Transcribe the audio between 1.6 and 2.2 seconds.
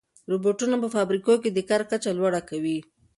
کار کچه